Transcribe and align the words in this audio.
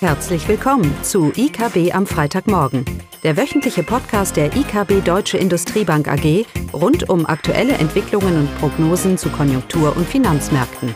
Herzlich 0.00 0.46
willkommen 0.46 0.94
zu 1.02 1.32
IKB 1.34 1.94
am 1.94 2.06
Freitagmorgen, 2.06 2.84
der 3.22 3.38
wöchentliche 3.38 3.82
Podcast 3.82 4.36
der 4.36 4.54
IKB 4.54 5.02
Deutsche 5.02 5.38
Industriebank 5.38 6.06
AG 6.06 6.44
rund 6.74 7.08
um 7.08 7.24
aktuelle 7.24 7.72
Entwicklungen 7.72 8.40
und 8.40 8.58
Prognosen 8.58 9.16
zu 9.16 9.30
Konjunktur- 9.30 9.96
und 9.96 10.06
Finanzmärkten. 10.06 10.94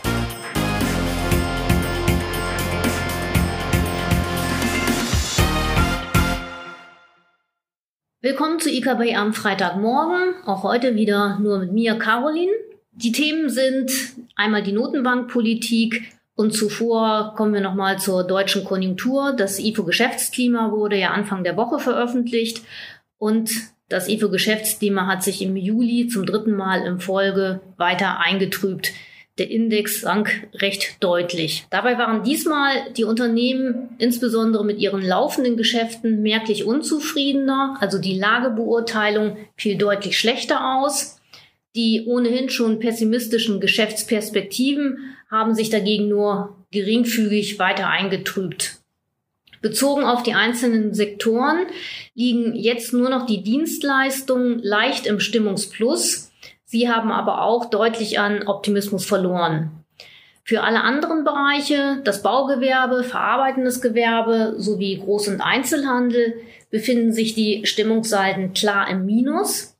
Willkommen 8.20 8.60
zu 8.60 8.68
IKB 8.68 9.16
am 9.16 9.32
Freitagmorgen, 9.32 10.34
auch 10.44 10.62
heute 10.62 10.94
wieder 10.94 11.38
nur 11.38 11.60
mit 11.60 11.72
mir, 11.72 11.94
Caroline. 11.94 12.52
Die 12.92 13.12
Themen 13.12 13.48
sind 13.48 13.90
einmal 14.36 14.62
die 14.62 14.72
Notenbankpolitik, 14.72 16.19
und 16.40 16.52
zuvor 16.52 17.34
kommen 17.36 17.52
wir 17.52 17.60
nochmal 17.60 17.98
zur 17.98 18.24
deutschen 18.24 18.64
Konjunktur. 18.64 19.34
Das 19.36 19.58
IFO-Geschäftsklima 19.58 20.72
wurde 20.72 20.96
ja 20.96 21.10
Anfang 21.10 21.44
der 21.44 21.58
Woche 21.58 21.78
veröffentlicht 21.78 22.62
und 23.18 23.50
das 23.90 24.08
IFO-Geschäftsklima 24.08 25.06
hat 25.06 25.22
sich 25.22 25.42
im 25.42 25.54
Juli 25.54 26.08
zum 26.08 26.24
dritten 26.24 26.56
Mal 26.56 26.86
in 26.86 26.98
Folge 26.98 27.60
weiter 27.76 28.20
eingetrübt. 28.20 28.92
Der 29.36 29.50
Index 29.50 30.00
sank 30.00 30.48
recht 30.54 30.96
deutlich. 31.00 31.66
Dabei 31.68 31.98
waren 31.98 32.22
diesmal 32.22 32.90
die 32.96 33.04
Unternehmen 33.04 33.90
insbesondere 33.98 34.64
mit 34.64 34.78
ihren 34.78 35.02
laufenden 35.02 35.58
Geschäften 35.58 36.22
merklich 36.22 36.64
unzufriedener. 36.64 37.76
Also 37.80 37.98
die 37.98 38.18
Lagebeurteilung 38.18 39.36
fiel 39.58 39.76
deutlich 39.76 40.18
schlechter 40.18 40.78
aus. 40.78 41.20
Die 41.76 42.06
ohnehin 42.06 42.48
schon 42.48 42.78
pessimistischen 42.78 43.60
Geschäftsperspektiven 43.60 45.16
haben 45.30 45.54
sich 45.54 45.70
dagegen 45.70 46.08
nur 46.08 46.56
geringfügig 46.72 47.58
weiter 47.58 47.88
eingetrübt. 47.88 48.78
Bezogen 49.62 50.04
auf 50.04 50.22
die 50.22 50.34
einzelnen 50.34 50.94
Sektoren 50.94 51.66
liegen 52.14 52.54
jetzt 52.54 52.94
nur 52.94 53.10
noch 53.10 53.26
die 53.26 53.42
Dienstleistungen 53.42 54.58
leicht 54.62 55.06
im 55.06 55.20
Stimmungsplus. 55.20 56.32
Sie 56.64 56.88
haben 56.88 57.12
aber 57.12 57.42
auch 57.42 57.66
deutlich 57.66 58.18
an 58.18 58.46
Optimismus 58.46 59.04
verloren. 59.04 59.70
Für 60.44 60.62
alle 60.62 60.82
anderen 60.82 61.24
Bereiche, 61.24 62.00
das 62.04 62.22
Baugewerbe, 62.22 63.04
verarbeitendes 63.04 63.82
Gewerbe 63.82 64.54
sowie 64.56 65.00
Groß- 65.00 65.30
und 65.30 65.40
Einzelhandel, 65.40 66.34
befinden 66.70 67.12
sich 67.12 67.34
die 67.34 67.66
Stimmungsseiten 67.66 68.54
klar 68.54 68.88
im 68.88 69.04
Minus. 69.04 69.76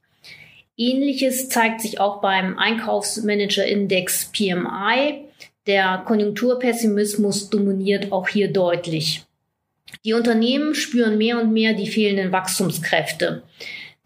Ähnliches 0.81 1.51
zeigt 1.51 1.83
sich 1.83 2.01
auch 2.01 2.23
beim 2.23 2.59
Einkaufsmanager-Index 2.59 4.33
PMI. 4.33 5.27
Der 5.67 6.03
Konjunkturpessimismus 6.07 7.51
dominiert 7.51 8.13
auch 8.13 8.27
hier 8.27 8.51
deutlich. 8.51 9.23
Die 10.07 10.15
Unternehmen 10.15 10.75
spüren 10.75 11.19
mehr 11.19 11.39
und 11.39 11.53
mehr 11.53 11.75
die 11.75 11.87
fehlenden 11.87 12.33
Wachstumskräfte. 12.33 13.43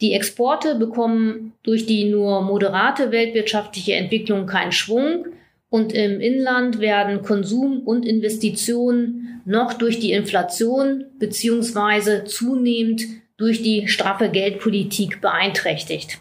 Die 0.01 0.15
Exporte 0.15 0.75
bekommen 0.75 1.53
durch 1.63 1.87
die 1.87 2.07
nur 2.07 2.43
moderate 2.43 3.13
weltwirtschaftliche 3.13 3.93
Entwicklung 3.93 4.47
keinen 4.47 4.73
Schwung 4.73 5.27
und 5.71 5.93
im 5.93 6.21
Inland 6.21 6.81
werden 6.81 7.23
Konsum 7.23 7.83
und 7.83 8.05
Investitionen 8.05 9.43
noch 9.45 9.75
durch 9.75 10.01
die 10.01 10.11
Inflation 10.11 11.05
beziehungsweise 11.21 12.25
zunehmend 12.25 13.03
durch 13.37 13.63
die 13.63 13.87
straffe 13.87 14.29
Geldpolitik 14.29 15.21
beeinträchtigt. 15.21 16.19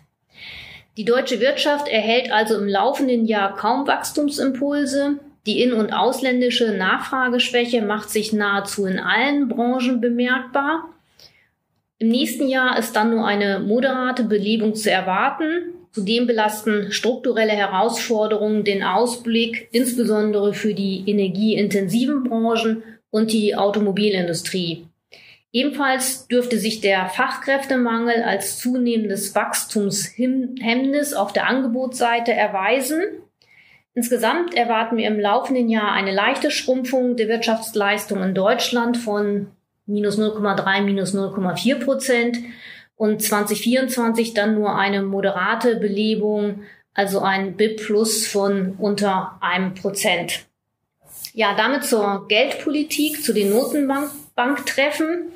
Die 0.95 1.05
deutsche 1.05 1.39
Wirtschaft 1.39 1.87
erhält 1.87 2.31
also 2.31 2.55
im 2.55 2.67
laufenden 2.67 3.25
Jahr 3.25 3.55
kaum 3.55 3.87
Wachstumsimpulse. 3.87 5.19
Die 5.45 5.61
in- 5.61 5.73
und 5.73 5.91
ausländische 5.91 6.71
Nachfrageschwäche 6.71 7.81
macht 7.81 8.09
sich 8.09 8.31
nahezu 8.31 8.85
in 8.85 8.99
allen 8.99 9.49
Branchen 9.49 9.99
bemerkbar. 9.99 10.89
Im 11.97 12.09
nächsten 12.09 12.47
Jahr 12.47 12.77
ist 12.77 12.95
dann 12.95 13.11
nur 13.11 13.25
eine 13.25 13.59
moderate 13.59 14.23
Belebung 14.23 14.75
zu 14.75 14.91
erwarten. 14.91 15.73
Zudem 15.91 16.27
belasten 16.27 16.91
strukturelle 16.91 17.51
Herausforderungen 17.51 18.63
den 18.63 18.83
Ausblick, 18.83 19.69
insbesondere 19.71 20.53
für 20.53 20.73
die 20.73 21.03
energieintensiven 21.05 22.23
Branchen 22.23 22.83
und 23.09 23.31
die 23.31 23.55
Automobilindustrie. 23.55 24.85
Ebenfalls 25.55 26.27
dürfte 26.27 26.57
sich 26.57 26.81
der 26.81 27.09
Fachkräftemangel 27.09 28.23
als 28.23 28.57
zunehmendes 28.57 29.35
Wachstumshemmnis 29.35 31.13
auf 31.13 31.31
der 31.31 31.47
Angebotsseite 31.47 32.33
erweisen. 32.33 33.03
Insgesamt 33.93 34.55
erwarten 34.55 34.97
wir 34.97 35.07
im 35.07 35.19
laufenden 35.19 35.69
Jahr 35.69 35.91
eine 35.91 36.11
leichte 36.11 36.49
Schrumpfung 36.49 37.15
der 37.17 37.27
Wirtschaftsleistung 37.27 38.23
in 38.23 38.33
Deutschland 38.33 38.97
von 38.97 39.51
minus 39.85 40.17
0,3, 40.17 40.81
minus 40.81 41.13
0,4 41.13 41.85
Prozent 41.85 42.39
und 42.95 43.21
2024 43.21 44.33
dann 44.33 44.55
nur 44.55 44.75
eine 44.75 45.03
moderate 45.03 45.75
Belebung, 45.75 46.61
also 46.95 47.19
ein 47.19 47.55
BIP 47.57 47.77
Plus 47.77 48.25
von 48.25 48.73
unter 48.79 49.37
einem 49.39 49.75
Prozent. 49.75 50.47
Ja, 51.33 51.55
damit 51.55 51.83
zur 51.83 52.27
Geldpolitik, 52.27 53.23
zu 53.23 53.33
den 53.33 53.51
Notenbanktreffen. 54.35 55.31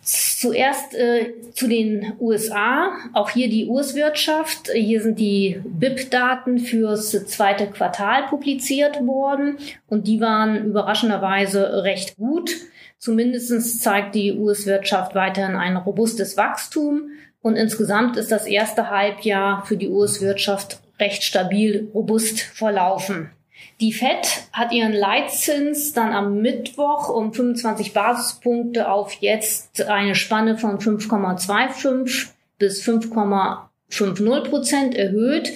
Zuerst 0.00 0.94
äh, 0.94 1.34
zu 1.52 1.68
den 1.68 2.14
USA, 2.18 2.92
auch 3.12 3.30
hier 3.30 3.50
die 3.50 3.66
US-Wirtschaft. 3.66 4.70
Hier 4.72 5.02
sind 5.02 5.18
die 5.18 5.60
BIP-Daten 5.64 6.58
fürs 6.58 7.10
zweite 7.26 7.66
Quartal 7.66 8.26
publiziert 8.28 9.04
worden 9.04 9.58
und 9.88 10.06
die 10.06 10.20
waren 10.20 10.64
überraschenderweise 10.64 11.82
recht 11.82 12.16
gut. 12.16 12.52
Zumindest 12.98 13.82
zeigt 13.82 14.14
die 14.14 14.32
US-Wirtschaft 14.32 15.14
weiterhin 15.14 15.56
ein 15.56 15.76
robustes 15.76 16.36
Wachstum 16.38 17.10
und 17.42 17.56
insgesamt 17.56 18.16
ist 18.16 18.32
das 18.32 18.46
erste 18.46 18.88
Halbjahr 18.88 19.66
für 19.66 19.76
die 19.76 19.88
US-Wirtschaft 19.88 20.80
recht 20.98 21.22
stabil 21.22 21.90
robust 21.92 22.40
verlaufen. 22.40 23.30
Die 23.80 23.92
Fed 23.92 24.26
hat 24.52 24.72
ihren 24.72 24.92
Leitzins 24.92 25.92
dann 25.92 26.12
am 26.12 26.40
Mittwoch 26.42 27.08
um 27.10 27.32
25 27.32 27.92
Basispunkte 27.92 28.90
auf 28.90 29.12
jetzt 29.20 29.82
eine 29.82 30.16
Spanne 30.16 30.58
von 30.58 30.78
5,25 30.78 32.26
bis 32.58 32.82
5,50 32.82 34.48
Prozent 34.48 34.94
erhöht, 34.96 35.52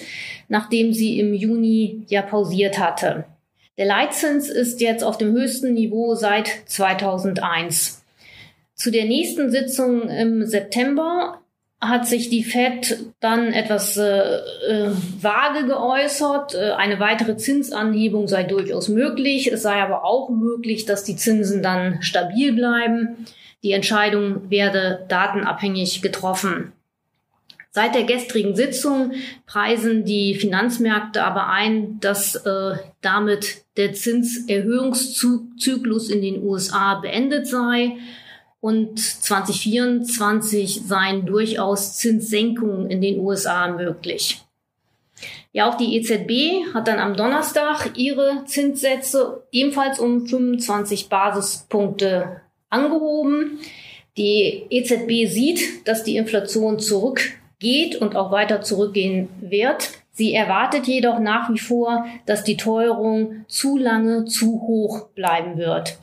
nachdem 0.47 0.93
sie 0.93 1.19
im 1.19 1.33
Juni 1.33 2.03
ja 2.07 2.21
pausiert 2.21 2.79
hatte. 2.79 3.25
Der 3.77 3.87
Leitzins 3.87 4.47
ist 4.49 4.79
jetzt 4.79 5.03
auf 5.03 5.17
dem 5.17 5.33
höchsten 5.33 5.73
Niveau 5.73 6.15
seit 6.15 6.47
2001. 6.65 8.05
Zu 8.73 8.89
der 8.89 9.03
nächsten 9.03 9.51
Sitzung 9.51 10.07
im 10.07 10.45
September 10.45 11.42
hat 11.89 12.07
sich 12.07 12.29
die 12.29 12.43
Fed 12.43 12.99
dann 13.19 13.53
etwas 13.53 13.97
äh, 13.97 14.03
äh, 14.03 14.91
vage 15.21 15.65
geäußert. 15.65 16.55
Äh, 16.55 16.71
eine 16.71 16.99
weitere 16.99 17.37
Zinsanhebung 17.37 18.27
sei 18.27 18.43
durchaus 18.43 18.89
möglich. 18.89 19.51
Es 19.51 19.63
sei 19.63 19.81
aber 19.81 20.03
auch 20.03 20.29
möglich, 20.29 20.85
dass 20.85 21.03
die 21.03 21.15
Zinsen 21.15 21.61
dann 21.61 22.01
stabil 22.01 22.53
bleiben. 22.53 23.25
Die 23.63 23.71
Entscheidung 23.71 24.49
werde 24.49 25.05
datenabhängig 25.07 26.01
getroffen. 26.01 26.73
Seit 27.71 27.95
der 27.95 28.03
gestrigen 28.03 28.55
Sitzung 28.55 29.13
preisen 29.47 30.05
die 30.05 30.35
Finanzmärkte 30.35 31.23
aber 31.23 31.49
ein, 31.49 31.99
dass 31.99 32.35
äh, 32.35 32.75
damit 33.01 33.63
der 33.77 33.93
Zinserhöhungszyklus 33.93 36.09
in 36.09 36.21
den 36.21 36.43
USA 36.43 36.95
beendet 36.95 37.47
sei 37.47 37.97
und 38.63 38.97
2024 38.97 40.83
seien 40.87 41.25
durchaus 41.25 41.97
Zinssenkungen 41.97 42.89
in 42.89 43.01
den 43.01 43.19
USA 43.19 43.67
möglich. 43.67 44.41
Ja, 45.51 45.69
auch 45.69 45.75
die 45.75 45.97
EZB 45.97 46.73
hat 46.73 46.87
dann 46.87 46.97
am 46.97 47.17
Donnerstag 47.17 47.97
ihre 47.97 48.45
Zinssätze 48.45 49.43
ebenfalls 49.51 49.99
um 49.99 50.25
25 50.25 51.09
Basispunkte 51.09 52.39
angehoben. 52.69 53.59
Die 54.15 54.65
EZB 54.69 55.29
sieht, 55.29 55.85
dass 55.85 56.05
die 56.05 56.15
Inflation 56.15 56.79
zurückgeht 56.79 57.97
und 57.97 58.15
auch 58.15 58.31
weiter 58.31 58.61
zurückgehen 58.61 59.27
wird. 59.41 59.89
Sie 60.13 60.33
erwartet 60.33 60.87
jedoch 60.87 61.19
nach 61.19 61.49
wie 61.49 61.59
vor, 61.59 62.05
dass 62.25 62.45
die 62.45 62.55
Teuerung 62.55 63.43
zu 63.49 63.77
lange 63.77 64.23
zu 64.23 64.61
hoch 64.61 65.09
bleiben 65.09 65.57
wird. 65.57 65.97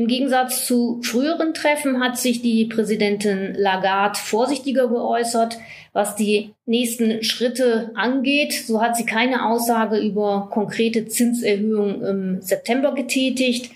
Im 0.00 0.06
Gegensatz 0.06 0.64
zu 0.64 0.98
früheren 1.02 1.52
Treffen 1.52 2.02
hat 2.02 2.16
sich 2.16 2.40
die 2.40 2.64
Präsidentin 2.64 3.52
Lagarde 3.54 4.18
vorsichtiger 4.18 4.88
geäußert, 4.88 5.58
was 5.92 6.16
die 6.16 6.54
nächsten 6.64 7.22
Schritte 7.22 7.90
angeht. 7.96 8.54
So 8.66 8.80
hat 8.80 8.96
sie 8.96 9.04
keine 9.04 9.44
Aussage 9.44 9.98
über 9.98 10.48
konkrete 10.50 11.06
Zinserhöhungen 11.06 12.02
im 12.02 12.40
September 12.40 12.94
getätigt. 12.94 13.72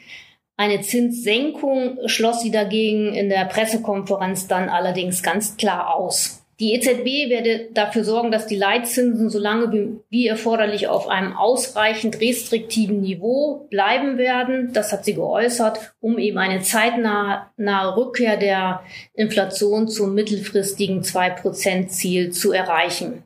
Eine 0.56 0.80
Zinssenkung 0.80 1.98
schloss 2.06 2.40
sie 2.40 2.50
dagegen 2.50 3.12
in 3.12 3.28
der 3.28 3.44
Pressekonferenz 3.44 4.46
dann 4.46 4.70
allerdings 4.70 5.22
ganz 5.22 5.58
klar 5.58 5.94
aus. 5.94 6.43
Die 6.64 6.72
EZB 6.72 7.28
werde 7.28 7.68
dafür 7.74 8.04
sorgen, 8.04 8.30
dass 8.30 8.46
die 8.46 8.56
Leitzinsen 8.56 9.28
so 9.28 9.38
lange 9.38 10.00
wie, 10.08 10.26
erforderlich 10.26 10.88
auf 10.88 11.08
einem 11.08 11.36
ausreichend 11.36 12.22
restriktiven 12.22 13.02
Niveau 13.02 13.66
bleiben 13.68 14.16
werden. 14.16 14.72
Das 14.72 14.90
hat 14.90 15.04
sie 15.04 15.12
geäußert, 15.12 15.92
um 16.00 16.16
eben 16.16 16.38
eine 16.38 16.62
zeitnahe 16.62 17.96
Rückkehr 17.98 18.38
der 18.38 18.82
Inflation 19.12 19.88
zum 19.88 20.14
mittelfristigen 20.14 21.02
2-Prozent-Ziel 21.02 22.30
zu 22.30 22.52
erreichen. 22.52 23.24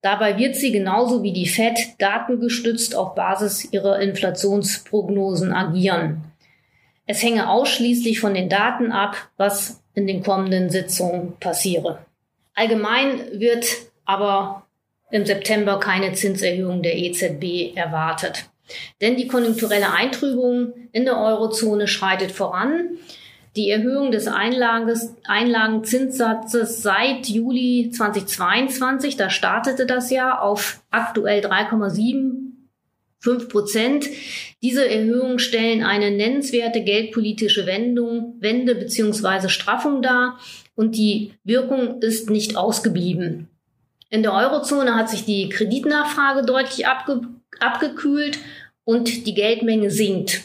Dabei 0.00 0.38
wird 0.38 0.54
sie 0.54 0.70
genauso 0.70 1.24
wie 1.24 1.32
die 1.32 1.48
Fed 1.48 1.80
datengestützt 1.98 2.94
auf 2.94 3.16
Basis 3.16 3.72
ihrer 3.72 3.98
Inflationsprognosen 3.98 5.52
agieren. 5.52 6.30
Es 7.06 7.24
hänge 7.24 7.50
ausschließlich 7.50 8.20
von 8.20 8.34
den 8.34 8.48
Daten 8.48 8.92
ab, 8.92 9.16
was 9.36 9.82
in 9.94 10.06
den 10.06 10.22
kommenden 10.22 10.70
Sitzungen 10.70 11.32
passiere. 11.40 12.06
Allgemein 12.58 13.38
wird 13.38 13.66
aber 14.04 14.66
im 15.12 15.24
September 15.24 15.78
keine 15.78 16.14
Zinserhöhung 16.14 16.82
der 16.82 16.98
EZB 16.98 17.76
erwartet. 17.76 18.46
Denn 19.00 19.16
die 19.16 19.28
konjunkturelle 19.28 19.92
Eintrübung 19.92 20.72
in 20.90 21.04
der 21.04 21.18
Eurozone 21.18 21.86
schreitet 21.86 22.32
voran. 22.32 22.98
Die 23.54 23.70
Erhöhung 23.70 24.10
des 24.10 24.26
Einlages, 24.26 25.14
Einlagenzinssatzes 25.28 26.82
seit 26.82 27.28
Juli 27.28 27.90
2022, 27.92 29.16
da 29.16 29.30
startete 29.30 29.86
das 29.86 30.10
Jahr 30.10 30.42
auf 30.42 30.80
aktuell 30.90 31.40
3,75 33.22 33.48
Prozent. 33.48 34.08
Diese 34.62 34.88
Erhöhungen 34.88 35.38
stellen 35.38 35.82
eine 35.82 36.10
nennenswerte 36.10 36.82
geldpolitische 36.82 37.66
Wendung, 37.66 38.36
Wende 38.40 38.74
bzw. 38.74 39.48
Straffung 39.48 40.02
dar 40.02 40.38
und 40.74 40.96
die 40.96 41.32
Wirkung 41.44 42.00
ist 42.00 42.30
nicht 42.30 42.56
ausgeblieben. 42.56 43.48
In 44.10 44.22
der 44.22 44.32
Eurozone 44.32 44.94
hat 44.94 45.10
sich 45.10 45.24
die 45.24 45.48
Kreditnachfrage 45.48 46.44
deutlich 46.44 46.86
abge 46.86 47.20
abgekühlt 47.60 48.38
und 48.84 49.26
die 49.26 49.34
Geldmenge 49.34 49.90
sinkt. 49.90 50.42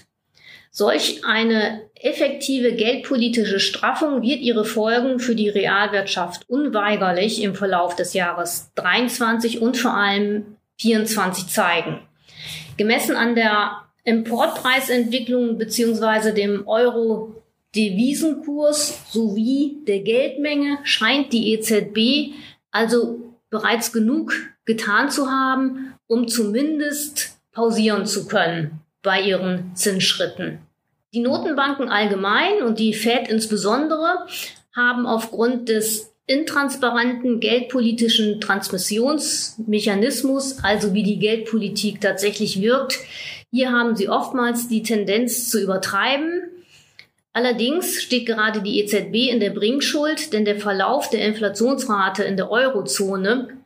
Solch 0.72 1.24
eine 1.24 1.84
effektive 1.94 2.74
geldpolitische 2.74 3.60
Straffung 3.60 4.24
wird 4.24 4.40
ihre 4.40 4.66
Folgen 4.66 5.20
für 5.20 5.36
die 5.36 5.50
Realwirtschaft 5.50 6.50
unweigerlich 6.50 7.44
im 7.44 7.54
Verlauf 7.54 7.96
des 7.96 8.14
Jahres 8.14 8.72
23 8.76 9.62
und 9.62 9.78
vor 9.78 9.94
allem 9.94 10.58
24 10.80 11.48
zeigen. 11.48 12.00
Gemessen 12.78 13.16
an 13.16 13.36
der 13.36 13.84
Importpreisentwicklung 14.04 15.58
beziehungsweise 15.58 16.34
dem 16.34 16.68
Euro 16.68 17.44
Devisenkurs 17.76 19.12
sowie 19.12 19.78
der 19.88 20.00
Geldmenge 20.00 20.80
scheint 20.84 21.34
die 21.34 21.54
EZB 21.54 22.36
also 22.72 23.20
bereits 23.50 23.92
genug 23.92 24.34
getan 24.66 25.10
zu 25.10 25.30
haben, 25.30 25.94
um 26.08 26.28
zumindest 26.28 27.38
pausieren 27.52 28.06
zu 28.06 28.28
können 28.28 28.80
bei 29.02 29.22
ihren 29.22 29.76
Zinsschritten. 29.76 30.60
Die 31.14 31.20
Notenbanken 31.20 31.90
allgemein 31.90 32.64
und 32.64 32.80
die 32.80 32.94
Fed 32.94 33.28
insbesondere 33.28 34.26
haben 34.76 35.06
aufgrund 35.06 35.70
des 35.70 36.13
intransparenten 36.26 37.40
geldpolitischen 37.40 38.40
Transmissionsmechanismus, 38.40 40.64
also 40.64 40.94
wie 40.94 41.04
die 41.04 41.20
Geldpolitik 41.20 42.00
tatsächlich 42.02 42.62
wirkt, 42.62 43.00
hier 43.52 43.72
haben 43.72 43.96
sie 43.96 44.10
oftmals 44.10 44.68
die 44.68 44.84
Tendenz 44.84 45.50
zu 45.50 45.62
übertreiben 45.62 46.44
Allerdings 47.34 48.04
steht 48.04 48.28
gerade 48.28 48.62
die 48.62 48.80
EZB 48.80 49.32
in 49.32 49.40
der 49.40 49.50
Bringschuld, 49.50 50.34
denn 50.34 50.46
der 50.46 50.60
Verlauf 50.60 51.10
der 51.10 51.26
Inflationsrate 51.26 52.24
in 52.24 52.38
der 52.38 52.52
Eurozone 52.52 53.58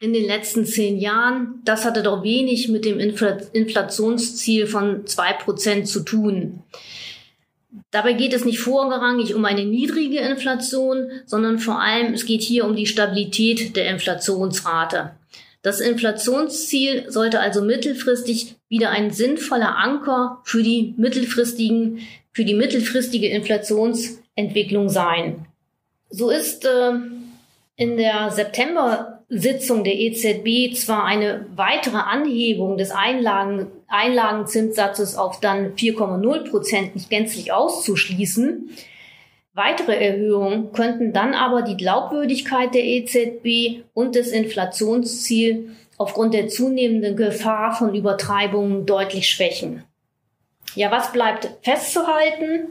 in 0.00 0.12
den 0.12 0.26
letzten 0.26 0.66
zehn 0.66 0.98
Jahren, 0.98 1.60
das 1.64 1.84
hatte 1.84 2.02
doch 2.02 2.24
wenig 2.24 2.68
mit 2.68 2.84
dem 2.84 2.98
Inflationsziel 2.98 4.66
von 4.66 5.06
zwei 5.06 5.32
Prozent 5.34 5.86
zu 5.86 6.00
tun. 6.00 6.64
Dabei 7.90 8.12
geht 8.12 8.34
es 8.34 8.44
nicht 8.44 8.60
vorrangig 8.60 9.34
um 9.34 9.44
eine 9.44 9.64
niedrige 9.64 10.18
Inflation, 10.18 11.10
sondern 11.24 11.58
vor 11.58 11.80
allem 11.80 12.12
es 12.12 12.26
geht 12.26 12.42
hier 12.42 12.66
um 12.66 12.76
die 12.76 12.86
Stabilität 12.86 13.76
der 13.76 13.88
Inflationsrate. 13.88 15.12
Das 15.62 15.80
Inflationsziel 15.80 17.10
sollte 17.10 17.40
also 17.40 17.62
mittelfristig 17.62 18.56
wieder 18.68 18.90
ein 18.90 19.10
sinnvoller 19.10 19.76
Anker 19.76 20.40
für 20.44 20.62
die 20.62 20.94
mittelfristigen 20.96 22.00
für 22.32 22.44
die 22.44 22.54
mittelfristige 22.54 23.28
Inflationsentwicklung 23.28 24.88
sein. 24.88 25.46
So 26.08 26.30
ist 26.30 26.64
äh, 26.64 26.92
in 27.76 27.96
der 27.96 28.30
September-Sitzung 29.32 29.82
der 29.84 29.94
EZB 29.94 30.76
zwar 30.76 31.04
eine 31.04 31.46
weitere 31.56 31.96
Anhebung 31.96 32.76
des 32.76 32.90
Einlagen, 32.90 33.68
Einlagenzinssatzes 33.88 35.16
auf 35.16 35.40
dann 35.40 35.74
4,0 35.74 36.50
Prozent 36.50 36.94
nicht 36.94 37.08
gänzlich 37.08 37.52
auszuschließen. 37.52 38.70
Weitere 39.54 39.94
Erhöhungen 39.96 40.72
könnten 40.72 41.12
dann 41.12 41.34
aber 41.34 41.62
die 41.62 41.76
Glaubwürdigkeit 41.76 42.74
der 42.74 42.84
EZB 42.84 43.84
und 43.94 44.14
des 44.14 44.28
Inflationsziels 44.32 45.70
aufgrund 45.98 46.34
der 46.34 46.48
zunehmenden 46.48 47.16
Gefahr 47.16 47.74
von 47.74 47.94
Übertreibungen 47.94 48.86
deutlich 48.86 49.28
schwächen. 49.28 49.84
Ja, 50.74 50.90
was 50.90 51.12
bleibt 51.12 51.50
festzuhalten? 51.62 52.68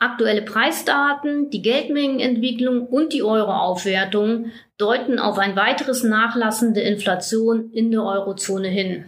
Aktuelle 0.00 0.40
Preisdaten, 0.40 1.50
die 1.50 1.60
Geldmengenentwicklung 1.60 2.86
und 2.86 3.12
die 3.12 3.22
Euroaufwertung 3.22 4.46
deuten 4.78 5.18
auf 5.18 5.38
ein 5.38 5.56
weiteres 5.56 6.02
Nachlassen 6.02 6.72
der 6.72 6.84
Inflation 6.84 7.70
in 7.70 7.90
der 7.90 8.02
Eurozone 8.02 8.68
hin. 8.68 9.04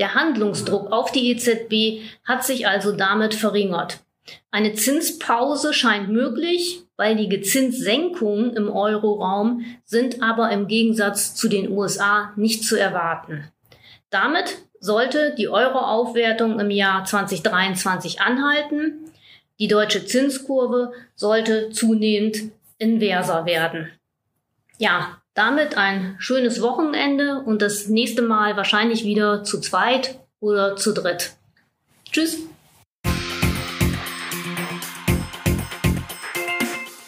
Der 0.00 0.14
Handlungsdruck 0.14 0.90
auf 0.90 1.12
die 1.12 1.30
EZB 1.30 2.02
hat 2.24 2.44
sich 2.44 2.66
also 2.66 2.90
damit 2.90 3.34
verringert. 3.34 4.00
Eine 4.50 4.74
Zinspause 4.74 5.72
scheint 5.72 6.08
möglich, 6.08 6.82
weil 6.96 7.14
die 7.14 7.40
Zinssenkungen 7.40 8.56
im 8.56 8.68
Euroraum 8.68 9.64
sind 9.84 10.22
aber 10.22 10.50
im 10.50 10.66
Gegensatz 10.66 11.36
zu 11.36 11.48
den 11.48 11.70
USA 11.70 12.32
nicht 12.34 12.64
zu 12.64 12.76
erwarten. 12.76 13.44
Damit 14.10 14.58
sollte 14.80 15.36
die 15.38 15.48
Euroaufwertung 15.48 16.58
im 16.58 16.70
Jahr 16.70 17.04
2023 17.04 18.20
anhalten. 18.20 19.01
Die 19.62 19.68
deutsche 19.68 20.04
Zinskurve 20.04 20.90
sollte 21.14 21.70
zunehmend 21.70 22.50
inverser 22.78 23.46
werden. 23.46 23.92
Ja, 24.78 25.18
damit 25.34 25.76
ein 25.76 26.16
schönes 26.18 26.60
Wochenende 26.60 27.44
und 27.46 27.62
das 27.62 27.86
nächste 27.86 28.22
Mal 28.22 28.56
wahrscheinlich 28.56 29.04
wieder 29.04 29.44
zu 29.44 29.60
zweit 29.60 30.18
oder 30.40 30.74
zu 30.74 30.92
dritt. 30.92 31.36
Tschüss. 32.10 32.38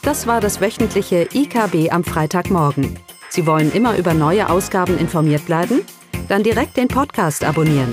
Das 0.05 0.29
war 0.29 0.41
das 0.41 0.61
wöchentliche 0.61 1.27
IKB 1.35 1.91
am 1.91 2.05
Freitagmorgen. 2.05 3.01
Sie 3.31 3.49
wollen 3.49 3.73
immer 3.73 3.99
über 3.99 4.15
neue 4.15 4.49
Ausgaben 4.49 4.97
informiert 4.97 5.45
bleiben? 5.47 5.81
Dann 6.29 6.45
direkt 6.45 6.77
den 6.77 6.87
Podcast 6.87 7.43
abonnieren. 7.43 7.93